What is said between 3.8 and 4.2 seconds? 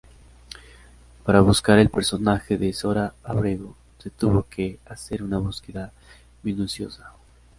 se